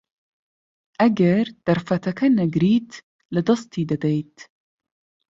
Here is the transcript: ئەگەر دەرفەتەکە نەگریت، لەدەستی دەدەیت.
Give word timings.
ئەگەر 1.01 1.45
دەرفەتەکە 1.65 2.27
نەگریت، 2.39 2.91
لەدەستی 3.33 3.87
دەدەیت. 3.91 4.37